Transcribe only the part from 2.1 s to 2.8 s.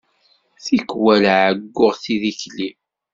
deg tikli.